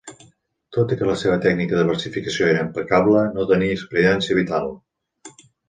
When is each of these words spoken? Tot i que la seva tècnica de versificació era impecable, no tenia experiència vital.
Tot 0.77 0.93
i 0.95 0.95
que 1.01 1.09
la 1.09 1.17
seva 1.23 1.35
tècnica 1.43 1.77
de 1.81 1.83
versificació 1.91 2.49
era 2.55 2.65
impecable, 2.69 3.23
no 3.39 3.47
tenia 3.55 3.79
experiència 3.81 4.43
vital. 4.43 4.75